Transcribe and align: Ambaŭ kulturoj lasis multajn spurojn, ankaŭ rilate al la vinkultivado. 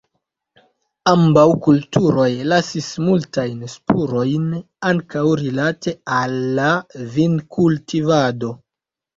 Ambaŭ 1.09 1.43
kulturoj 1.65 2.29
lasis 2.53 2.87
multajn 3.09 3.61
spurojn, 3.75 4.49
ankaŭ 4.93 5.23
rilate 5.43 5.95
al 6.19 6.35
la 6.61 6.73
vinkultivado. 7.19 8.51